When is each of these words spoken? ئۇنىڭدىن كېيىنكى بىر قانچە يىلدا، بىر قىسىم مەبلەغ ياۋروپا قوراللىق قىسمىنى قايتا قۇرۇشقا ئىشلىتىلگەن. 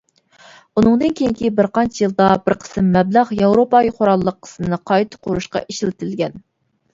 ئۇنىڭدىن 0.79 1.11
كېيىنكى 1.19 1.51
بىر 1.59 1.67
قانچە 1.75 2.01
يىلدا، 2.03 2.29
بىر 2.47 2.57
قىسىم 2.63 2.87
مەبلەغ 2.95 3.35
ياۋروپا 3.41 3.83
قوراللىق 3.99 4.39
قىسمىنى 4.49 4.81
قايتا 4.93 5.21
قۇرۇشقا 5.29 5.63
ئىشلىتىلگەن. 5.69 6.43